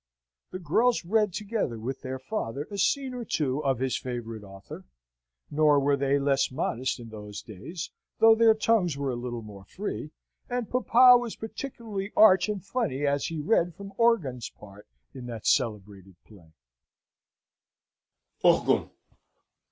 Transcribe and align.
The 0.49 0.57
girls 0.57 1.05
read 1.05 1.31
together 1.31 1.77
with 1.77 2.01
their 2.01 2.17
father 2.17 2.67
a 2.71 2.77
scene 2.79 3.13
or 3.13 3.23
two 3.23 3.63
of 3.63 3.77
his 3.77 3.95
favourite 3.99 4.43
author 4.43 4.83
(nor 5.51 5.79
were 5.79 5.95
they 5.95 6.17
less 6.17 6.49
modest 6.51 6.99
in 6.99 7.09
those 7.09 7.43
days, 7.43 7.91
though 8.17 8.33
their 8.33 8.55
tongues 8.55 8.97
were 8.97 9.11
a 9.11 9.15
little 9.15 9.43
more 9.43 9.63
free), 9.63 10.09
and 10.49 10.67
papa 10.71 11.17
was 11.19 11.35
particularly 11.35 12.11
arch 12.17 12.49
and 12.49 12.65
funny 12.65 13.05
as 13.05 13.27
he 13.27 13.41
read 13.41 13.75
from 13.75 13.93
Orgon's 13.95 14.49
part 14.49 14.87
in 15.13 15.27
that 15.27 15.45
celebrated 15.45 16.15
play: 16.25 16.51
"ORGON. 18.43 18.89